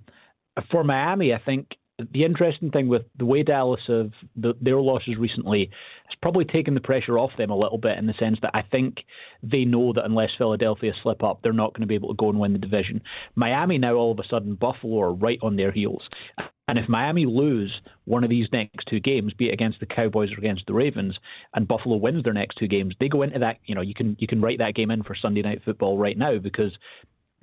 [0.70, 1.68] for Miami, I think
[2.12, 5.70] the interesting thing with the way Dallas have the, their losses recently
[6.06, 8.62] has probably taken the pressure off them a little bit in the sense that I
[8.62, 8.98] think
[9.42, 12.28] they know that unless Philadelphia slip up, they're not going to be able to go
[12.28, 13.02] and win the division.
[13.34, 16.02] Miami now all of a sudden Buffalo are right on their heels.
[16.68, 17.72] And if Miami lose
[18.04, 21.18] one of these next two games, be it against the Cowboys or against the Ravens,
[21.54, 23.56] and Buffalo wins their next two games, they go into that.
[23.64, 26.16] You know, you can you can write that game in for Sunday night football right
[26.16, 26.76] now because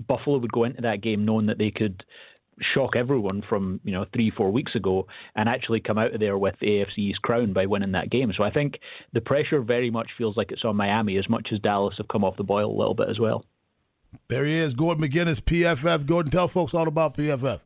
[0.08, 2.04] Buffalo would go into that game knowing that they could
[2.74, 6.38] shock everyone from you know three four weeks ago and actually come out of there
[6.38, 8.32] with the AFC's crown by winning that game.
[8.38, 8.80] So I think
[9.12, 12.24] the pressure very much feels like it's on Miami as much as Dallas have come
[12.24, 13.44] off the boil a little bit as well.
[14.28, 16.06] There he is, Gordon McGuinness, PFF.
[16.06, 17.60] Gordon, tell folks all about PFF.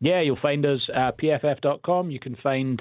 [0.00, 2.10] Yeah, you'll find us at pff.com.
[2.10, 2.80] You can find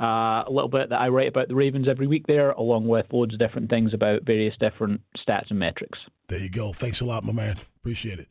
[0.00, 3.06] uh, a little bit that I write about the Ravens every week there, along with
[3.12, 5.98] loads of different things about various different stats and metrics.
[6.28, 6.72] There you go.
[6.72, 7.56] Thanks a lot, my man.
[7.78, 8.28] Appreciate it.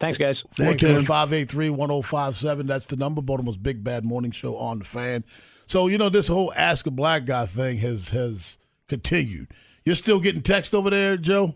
[0.00, 0.36] Thanks, guys.
[0.56, 2.66] 410-583-1057.
[2.66, 3.20] That's the number.
[3.20, 5.24] Baltimore's Big Bad Morning Show on the fan.
[5.66, 9.48] So, you know, this whole Ask a Black Guy thing has has continued.
[9.84, 11.54] You're still getting text over there, Joe?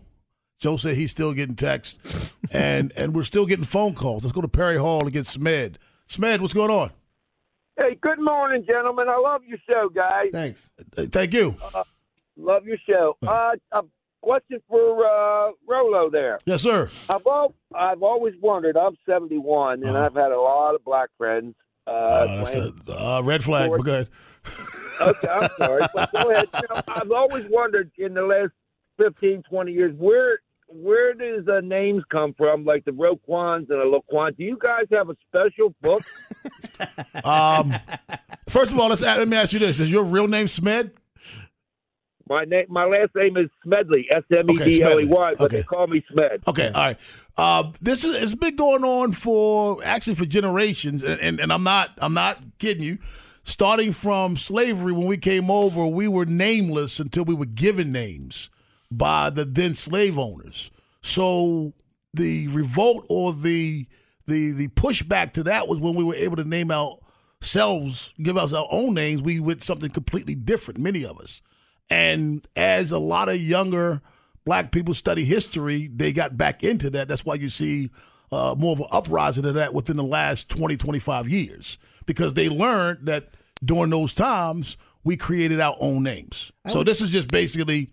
[0.59, 1.99] Joe said he's still getting text.
[2.51, 4.23] and and we're still getting phone calls.
[4.23, 5.77] Let's go to Perry Hall to get Smed.
[6.13, 6.91] Smed, what's going on?
[7.75, 9.07] Hey, good morning, gentlemen.
[9.09, 10.27] I love your show, guys.
[10.31, 10.69] Thanks.
[10.95, 11.55] Uh, thank you.
[11.73, 11.83] Uh,
[12.37, 13.17] love your show.
[13.25, 13.81] Uh, a
[14.21, 16.37] question for uh, Rolo there.
[16.45, 16.91] Yes, sir.
[17.09, 18.77] I've al- I've always wondered.
[18.77, 20.05] I'm 71, and Uh-huh.
[20.05, 21.55] I've had a lot of black friends.
[21.87, 24.07] Uh, Uh, that's a uh, red flag, but good.
[25.01, 26.47] okay, I'm sorry, but go ahead.
[26.53, 28.51] You know, I've always wondered in the last
[28.97, 30.39] 15, 20 years where
[30.73, 34.35] where does the names come from, like the Roquans and the Laquan?
[34.35, 36.03] Do you guys have a special book?
[37.23, 37.73] Um,
[38.49, 40.91] first of all, let's let me ask you this: Is your real name Smed?
[42.27, 45.51] My name, my last name is Smedley, S M E D L E Y, but
[45.51, 46.45] they call me Smed.
[46.47, 46.97] Okay, all right.
[47.37, 51.63] Uh, this is it's been going on for actually for generations, and, and, and I'm
[51.63, 52.97] not I'm not kidding you.
[53.45, 58.49] Starting from slavery, when we came over, we were nameless until we were given names
[58.97, 60.71] by the then slave owners.
[61.01, 61.73] So
[62.13, 63.87] the revolt or the
[64.25, 68.53] the the pushback to that was when we were able to name ourselves, give us
[68.53, 69.21] our own names.
[69.21, 71.41] We went something completely different, many of us.
[71.89, 74.01] And as a lot of younger
[74.45, 77.07] black people study history, they got back into that.
[77.07, 77.91] That's why you see
[78.31, 82.49] uh, more of an uprising of that within the last 20, 25 years, because they
[82.49, 83.29] learned that
[83.63, 86.51] during those times, we created our own names.
[86.69, 87.89] So this is just basically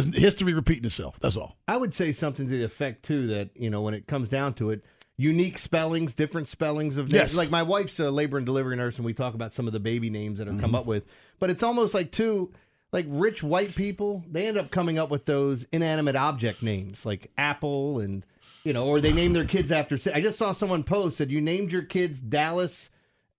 [0.00, 1.18] history repeating itself.
[1.20, 1.56] That's all.
[1.68, 4.54] I would say something to the effect too that you know when it comes down
[4.54, 4.84] to it,
[5.16, 7.14] unique spellings, different spellings of names.
[7.32, 7.34] Yes.
[7.34, 9.80] Like my wife's a labor and delivery nurse, and we talk about some of the
[9.80, 10.76] baby names that are come Mhm.
[10.78, 11.04] up with.
[11.38, 12.52] But it's almost like too,
[12.92, 17.30] like rich white people, they end up coming up with those inanimate object names like
[17.38, 18.24] Apple and
[18.64, 19.98] you know, or they name their kids after.
[20.14, 22.90] I just saw someone post said you named your kids Dallas.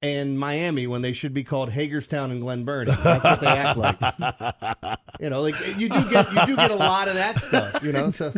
[0.03, 2.91] And Miami when they should be called Hagerstown and Glen Burnie.
[2.91, 3.97] That's what they act like.
[5.19, 7.81] You know, like you do get you do get a lot of that stuff.
[7.83, 8.31] You know, so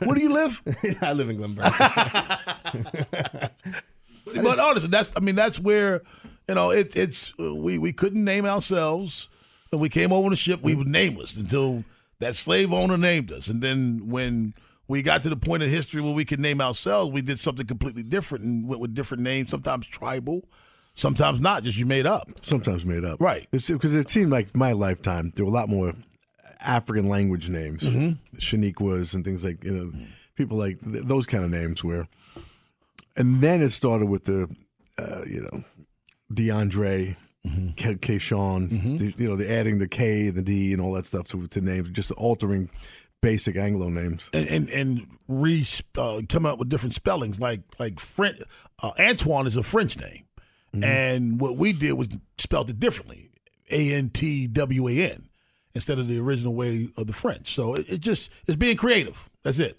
[0.00, 0.60] where do you live?
[1.02, 1.70] I live in Glen Burnie.
[4.42, 6.02] but honestly, that's I mean that's where
[6.48, 9.28] you know it, it's we we couldn't name ourselves.
[9.70, 11.84] When we came over on the ship, we were nameless until
[12.18, 14.54] that slave owner named us, and then when
[14.88, 17.66] we got to the point in history where we could name ourselves, we did something
[17.66, 19.50] completely different and went with different names.
[19.50, 20.42] Sometimes tribal,
[20.94, 22.28] sometimes not, just you made up.
[22.42, 23.20] Sometimes made up.
[23.20, 23.46] Right.
[23.50, 25.94] Because it seemed like my lifetime there were a lot more
[26.60, 28.18] African language names, Mhm.
[28.36, 29.92] Shaniquas and things like you know,
[30.36, 32.06] people like th- those kind of names where,
[33.16, 34.48] and then it started with the,
[34.98, 35.64] uh, you know,
[36.32, 37.16] DeAndre,
[37.76, 41.06] K- Kayshawn, the, you know, the adding the K, and the D, and all that
[41.06, 42.70] stuff to, to names, just altering
[43.20, 44.30] basic Anglo names.
[44.32, 45.64] and and, and re
[45.98, 48.38] uh, come up with different spellings like like French.
[48.82, 50.22] Uh, Antoine is a French name,
[50.74, 50.84] Mm-hmm.
[50.84, 52.08] and what we did was
[52.38, 53.28] spelled it differently,
[53.70, 55.28] A N T W A N,
[55.74, 57.54] instead of the original way of the French.
[57.54, 59.28] So it, it just it's being creative.
[59.42, 59.78] That's it,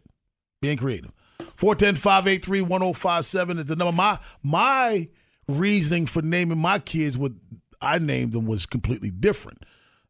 [0.62, 1.12] being creative.
[1.58, 3.92] 410-583-1057 is the number.
[3.92, 5.10] My my
[5.48, 7.34] reasoning for naming my kids what
[7.82, 9.64] I named them was completely different.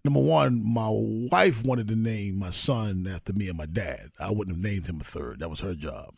[0.05, 4.09] Number one, my wife wanted to name my son after me and my dad.
[4.19, 5.39] I wouldn't have named him a third.
[5.39, 6.15] That was her job.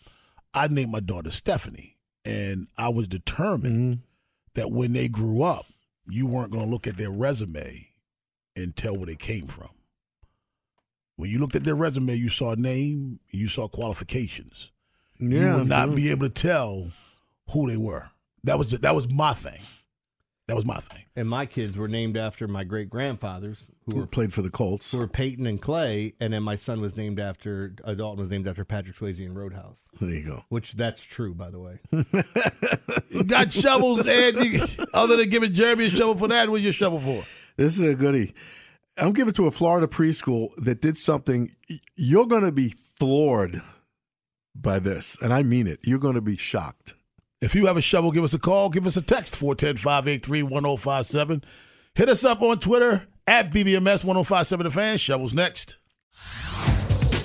[0.54, 4.02] I named my daughter Stephanie, and I was determined mm-hmm.
[4.56, 5.66] That when they grew up,
[6.08, 7.88] you weren't going to look at their resume
[8.56, 9.70] and tell where they came from.
[11.18, 14.72] When you looked at their resume, you saw a name, you saw qualifications.
[15.18, 16.92] Yeah, you would not be able to tell
[17.52, 18.10] who they were.
[18.44, 19.62] That was that was my thing.
[20.48, 21.06] That was my thing.
[21.16, 24.52] And my kids were named after my great grandfathers, who Who were played for the
[24.52, 24.92] Colts.
[24.92, 28.30] who were Peyton and Clay, and then my son was named after uh, Dalton was
[28.30, 29.80] named after Patrick Swayze and Roadhouse.
[30.00, 30.46] There you go.
[30.50, 31.80] Which that's true, by the way.
[33.10, 34.62] You got shovels, and you,
[34.94, 37.24] other than giving Jeremy a shovel for that, what your shovel for?
[37.56, 38.34] This is a goodie.
[38.98, 41.52] I'm giving it to a Florida preschool that did something.
[41.96, 43.62] You're going to be floored
[44.54, 45.80] by this, and I mean it.
[45.84, 46.94] You're going to be shocked.
[47.46, 48.72] If you have a shovel, give us a call.
[48.72, 51.44] Give us a text 410 583 1057.
[51.94, 54.98] Hit us up on Twitter at BBMS 1057 The Fan.
[54.98, 55.78] Shovels next.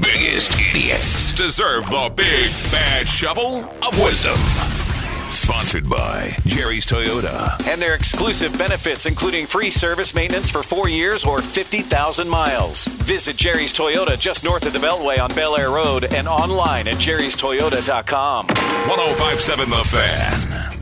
[0.00, 4.36] Biggest idiots deserve the big bad shovel of wisdom.
[5.30, 7.50] Sponsored by Jerry's Toyota.
[7.66, 12.86] And their exclusive benefits, including free service maintenance for four years or 50,000 miles.
[12.86, 16.96] Visit Jerry's Toyota just north of the Beltway on Bel Air Road and online at
[16.96, 18.46] jerrystoyota.com.
[18.46, 20.72] 1057 The Fan.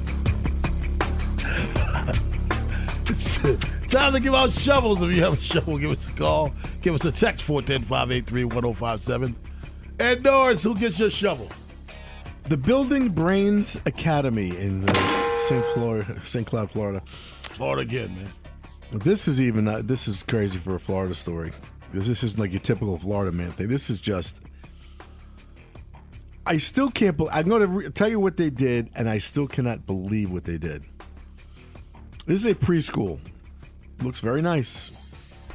[3.88, 5.02] Time to give out shovels.
[5.02, 6.52] If you have a shovel, give us a call.
[6.82, 9.36] Give us a text 410 583 1057.
[10.00, 11.48] And Norris, who gets your shovel?
[12.48, 15.64] The Building Brains Academy in uh, St.
[15.74, 16.46] Florida, St.
[16.46, 17.02] Cloud, Florida.
[17.42, 18.32] Florida again, man.
[19.00, 21.52] This is even uh, this is crazy for a Florida story
[21.90, 23.68] because this isn't like your typical Florida man thing.
[23.68, 24.40] This is just.
[26.46, 27.16] I still can't.
[27.16, 30.30] bel I'm going to re- tell you what they did, and I still cannot believe
[30.30, 30.84] what they did.
[32.26, 33.20] This is a preschool.
[34.04, 34.90] Looks very nice.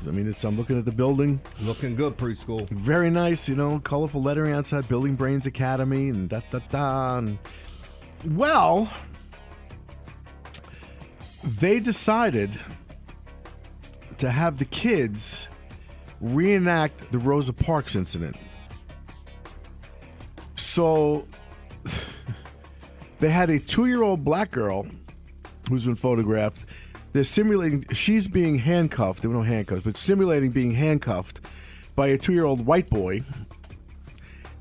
[0.08, 0.44] I mean, it's.
[0.44, 1.40] I'm looking at the building.
[1.62, 2.68] Looking good, preschool.
[2.70, 7.18] Very nice, you know, colorful lettering outside, Building Brains Academy, and da da da.
[7.18, 7.38] And,
[8.26, 8.92] well,
[11.60, 12.60] they decided
[14.18, 15.48] to have the kids
[16.20, 18.36] reenact the Rosa Parks incident.
[20.56, 21.28] So
[23.20, 24.88] they had a two year old black girl
[25.70, 26.66] who's been photographed.
[27.12, 29.22] They're simulating, she's being handcuffed.
[29.22, 31.42] There were no handcuffs, but simulating being handcuffed
[31.96, 33.24] by a two year old white boy.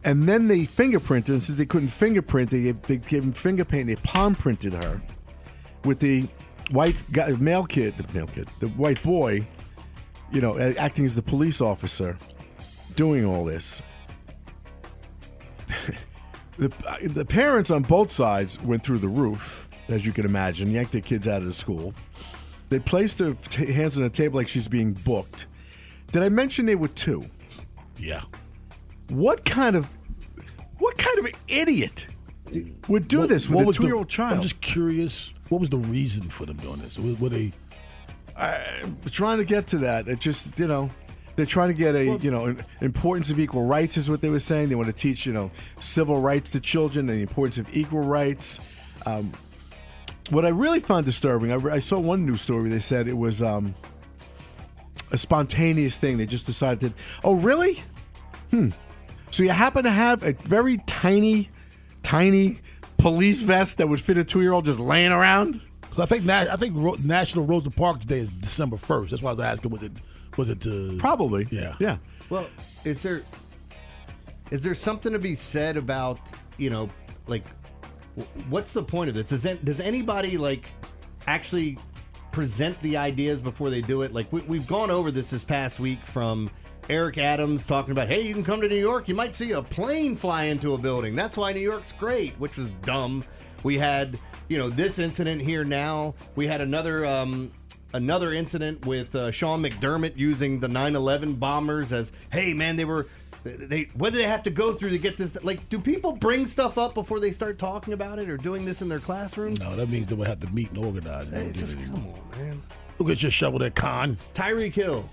[0.04, 3.88] And then they fingerprinted, and since they couldn't fingerprint, they they gave him finger paint.
[3.88, 5.02] They palm printed her
[5.84, 6.28] with the
[6.70, 9.46] white guy, male kid, the male kid, the white boy,
[10.32, 12.16] you know, acting as the police officer,
[12.94, 13.82] doing all this.
[16.58, 20.70] the, uh, the parents on both sides went through the roof, as you can imagine,
[20.70, 21.92] yanked their kids out of the school.
[22.70, 25.46] They placed their t- hands on the table like she's being booked.
[26.12, 27.24] Did I mention they were two?
[27.98, 28.22] Yeah.
[29.08, 29.86] What kind of
[30.78, 32.06] what kind of idiot
[32.88, 34.34] would do this with a the- two-year-old child?
[34.34, 35.32] I'm just curious.
[35.48, 36.98] What was the reason for them doing this?
[36.98, 37.52] Were, were they?
[39.10, 40.06] Trying to get to that.
[40.06, 40.90] It just, you know,
[41.34, 44.38] they're trying to get a, you know, importance of equal rights is what they were
[44.38, 44.68] saying.
[44.68, 45.50] They want to teach, you know,
[45.80, 48.60] civil rights to children and the importance of equal rights.
[49.06, 49.32] Um,
[50.30, 52.68] what I really found disturbing, I, re- I saw one news story.
[52.70, 53.74] They said it was um,
[55.10, 56.18] a spontaneous thing.
[56.18, 56.92] They just decided to.
[57.24, 57.82] Oh, really?
[58.50, 58.70] Hmm.
[59.30, 61.50] So you happen to have a very tiny,
[62.02, 62.60] tiny
[62.96, 65.60] police vest that would fit a two-year-old just laying around?
[65.96, 69.10] I think Na- I think Ro- National Rosa Parks Day is December first.
[69.10, 69.70] That's why I was asking.
[69.72, 69.92] Was it?
[70.36, 70.64] Was it?
[70.66, 71.48] Uh, Probably.
[71.50, 71.74] Yeah.
[71.80, 71.96] Yeah.
[72.30, 72.48] Well,
[72.84, 73.22] is there
[74.50, 76.20] is there something to be said about
[76.56, 76.88] you know
[77.26, 77.57] like w-
[78.48, 79.26] what's the point of this?
[79.26, 80.68] Does an- does anybody like
[81.26, 81.78] actually
[82.32, 84.12] present the ideas before they do it?
[84.12, 86.50] Like we, we've gone over this this past week from.
[86.90, 89.60] Eric Adams talking about, hey, you can come to New York, you might see a
[89.60, 91.14] plane fly into a building.
[91.14, 93.22] That's why New York's great, which was dumb.
[93.62, 96.14] We had, you know, this incident here now.
[96.34, 97.52] We had another um,
[97.92, 103.06] another incident with uh, Sean McDermott using the 9/11 bombers as, hey man, they were
[103.44, 105.42] They what do they have to go through to get this?
[105.44, 108.82] Like, do people bring stuff up before they start talking about it or doing this
[108.82, 109.60] in their classrooms?
[109.60, 111.28] No, that means they will have to meet and organize.
[111.28, 112.62] Hey, just come on, man.
[112.98, 114.18] Look at your shovel there, con.
[114.34, 115.08] Tyreek Hill.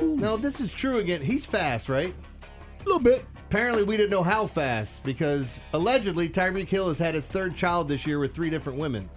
[0.00, 2.14] Now, this is true again, he's fast, right?
[2.80, 3.26] A little bit.
[3.48, 7.88] Apparently, we didn't know how fast because allegedly Tyreek Hill has had his third child
[7.88, 9.10] this year with three different women.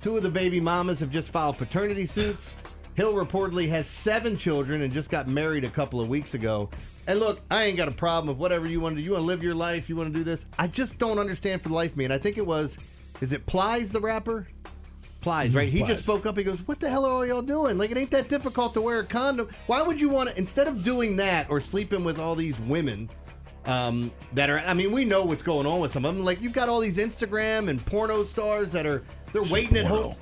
[0.00, 2.54] Two of the baby mamas have just filed paternity suits.
[2.94, 6.68] Hill reportedly has seven children and just got married a couple of weeks ago.
[7.06, 9.04] And look, I ain't got a problem with whatever you want to do.
[9.04, 10.44] You want to live your life, you want to do this.
[10.58, 12.04] I just don't understand for the life of me.
[12.04, 12.78] And I think it was,
[13.20, 14.46] is it Plies the rapper?
[15.20, 15.68] Plies, right?
[15.68, 15.88] He Plies.
[15.90, 16.36] just spoke up.
[16.36, 17.76] He goes, "What the hell are y'all doing?
[17.76, 19.48] Like, it ain't that difficult to wear a condom.
[19.66, 23.10] Why would you want to instead of doing that or sleeping with all these women
[23.66, 24.60] um, that are?
[24.60, 26.24] I mean, we know what's going on with some of them.
[26.24, 29.02] Like, you've got all these Instagram and porno stars that are
[29.34, 30.14] they're waiting at home.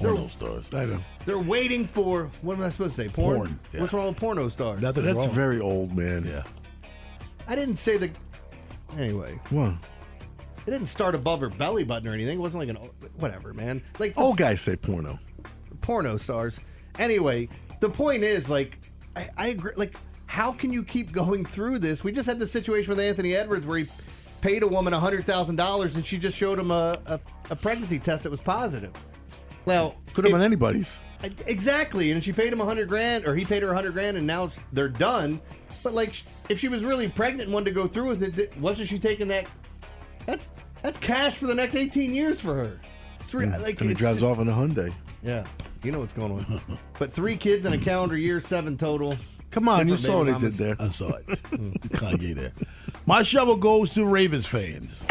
[0.00, 0.64] Porno stars.
[0.72, 1.00] I know.
[1.26, 3.08] They're waiting for what am I supposed to say?
[3.08, 3.36] Porn.
[3.36, 3.80] Porn, yeah.
[3.80, 4.80] What's wrong with porno stars?
[4.80, 5.30] Nothing That's wrong.
[5.30, 6.24] very old, man.
[6.26, 6.42] Yeah.
[7.46, 8.10] I didn't say the.
[8.98, 9.74] Anyway, What?
[10.66, 12.38] it didn't start above her belly button or anything.
[12.38, 13.82] It wasn't like an whatever, man.
[13.98, 15.18] Like the Old guys say porno.
[15.80, 16.58] porno stars.
[16.98, 17.48] Anyway,
[17.80, 18.78] the point is, like,
[19.16, 19.72] I, I agree.
[19.76, 19.94] Like,
[20.26, 22.02] how can you keep going through this?
[22.02, 23.86] We just had the situation with Anthony Edwards where he
[24.40, 27.20] paid a woman hundred thousand dollars and she just showed him a, a,
[27.50, 28.92] a pregnancy test that was positive.
[29.66, 30.98] Well, Could have been anybody's.
[31.46, 34.16] Exactly, and she paid him a hundred grand, or he paid her a hundred grand,
[34.16, 35.40] and now they're done.
[35.82, 38.56] But like, if she was really pregnant and wanted to go through with it, th-
[38.56, 39.46] wasn't she taking that?
[40.26, 40.50] That's
[40.82, 42.80] that's cash for the next eighteen years for her.
[43.20, 44.92] It's re- mm, like and he drives just- off in a Hyundai.
[45.22, 45.44] Yeah,
[45.82, 46.60] you know what's going on.
[46.98, 49.14] but three kids in a calendar year, seven total.
[49.50, 50.76] Come on, you saw what baby he did there.
[50.78, 51.26] I saw it.
[51.90, 52.52] Kanye there.
[53.04, 55.04] My shovel goes to Ravens fans.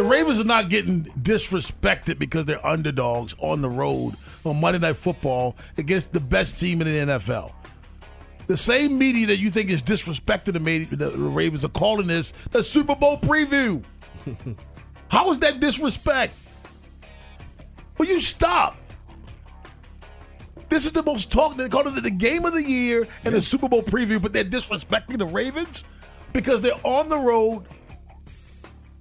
[0.00, 4.14] The Ravens are not getting disrespected because they're underdogs on the road
[4.46, 7.52] on Monday Night Football against the best team in the NFL.
[8.46, 12.96] The same media that you think is disrespecting the, Ravens are calling this the Super
[12.96, 13.84] Bowl preview.
[15.10, 16.32] How is that disrespect?
[17.98, 18.78] Will you stop?
[20.70, 21.58] This is the most talk.
[21.58, 24.44] They call it the game of the year and the Super Bowl preview, but they're
[24.44, 25.84] disrespecting the Ravens
[26.32, 27.66] because they're on the road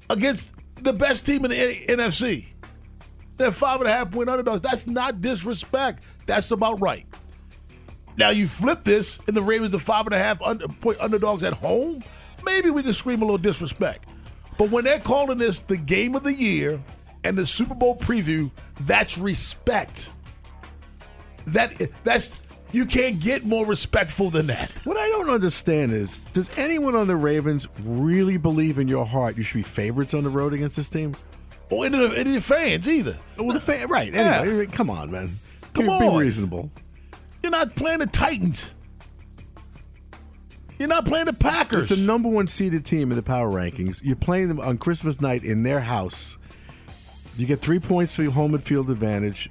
[0.09, 2.47] against the best team in the NFC.
[3.37, 4.61] They're five and a half point underdogs.
[4.61, 6.03] That's not disrespect.
[6.25, 7.05] That's about right.
[8.17, 11.41] Now you flip this, and the Ravens are five and a half under, point underdogs
[11.43, 12.03] at home.
[12.43, 14.05] Maybe we can scream a little disrespect.
[14.57, 16.81] But when they're calling this the game of the year
[17.23, 18.51] and the Super Bowl preview,
[18.81, 20.09] that's respect.
[21.47, 22.41] That that's
[22.71, 24.71] you can't get more respectful than that.
[24.83, 29.37] What I don't understand is, does anyone on the Ravens really believe in your heart
[29.37, 31.15] you should be favorites on the road against this team?
[31.71, 33.17] Or any of the, any of the fans either.
[33.37, 34.11] Well, the fan, right?
[34.11, 34.41] Yeah.
[34.41, 35.39] Anyway, come on, man.
[35.73, 36.17] Come be, on.
[36.17, 36.71] be reasonable.
[37.43, 38.73] You're not playing the Titans.
[40.77, 41.91] You're not playing the Packers.
[41.91, 44.01] It's the number one seeded team in the power rankings.
[44.03, 46.37] You're playing them on Christmas night in their house.
[47.35, 49.49] You get three points for your home and field advantage,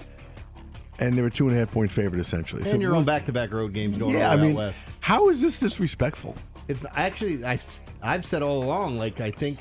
[0.99, 2.69] and they were two and a half point favorite essentially.
[2.71, 4.87] And you're on back-to-back road games going yeah, all I the mean, west.
[5.01, 6.35] how is this disrespectful?
[6.69, 8.99] It's actually I've I've said all along.
[8.99, 9.59] Like I think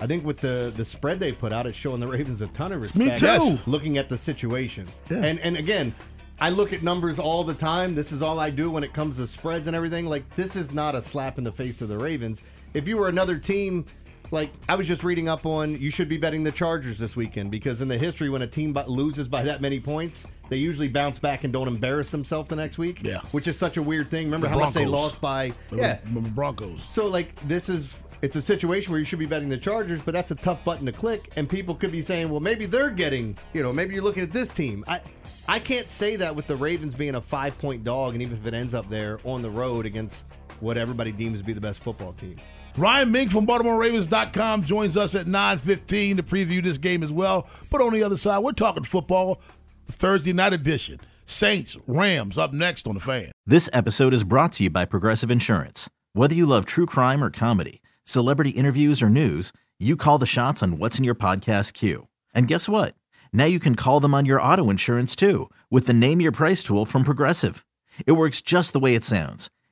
[0.00, 2.72] I think with the the spread they put out, it's showing the Ravens a ton
[2.72, 2.98] of respect.
[3.12, 3.26] Me too.
[3.26, 3.66] Yes.
[3.66, 5.18] Looking at the situation, Yeah.
[5.24, 5.94] and and again.
[6.38, 7.94] I look at numbers all the time.
[7.94, 10.04] This is all I do when it comes to spreads and everything.
[10.04, 12.42] Like this is not a slap in the face of the Ravens.
[12.74, 13.86] If you were another team,
[14.30, 17.50] like I was just reading up on, you should be betting the Chargers this weekend
[17.50, 20.88] because in the history when a team bu- loses by that many points, they usually
[20.88, 23.00] bounce back and don't embarrass themselves the next week.
[23.02, 23.20] Yeah.
[23.32, 24.26] which is such a weird thing.
[24.26, 25.52] Remember The how much they lost by?
[25.70, 26.80] Remember- yeah, remember Broncos.
[26.88, 30.14] so like this is it's a situation where you should be betting the Chargers, but
[30.14, 33.36] that's a tough button to click, and people could be saying, well, maybe they're getting,
[33.52, 34.84] you know, maybe you're looking at this team.
[34.88, 35.00] I
[35.48, 38.46] I can't say that with the Ravens being a five point dog, and even if
[38.46, 40.24] it ends up there on the road against
[40.60, 42.36] what everybody deems to be the best football team.
[42.76, 47.48] Ryan Mink from BaltimoreRavens.com joins us at 9.15 to preview this game as well.
[47.70, 49.40] But on the other side, we're talking football,
[49.86, 51.00] Thursday night edition.
[51.24, 53.32] Saints, Rams up next on the fan.
[53.46, 55.88] This episode is brought to you by Progressive Insurance.
[56.12, 60.62] Whether you love true crime or comedy, celebrity interviews or news, you call the shots
[60.62, 62.08] on what's in your podcast queue.
[62.34, 62.94] And guess what?
[63.32, 66.62] Now you can call them on your auto insurance too with the Name Your Price
[66.62, 67.64] tool from Progressive.
[68.06, 69.50] It works just the way it sounds.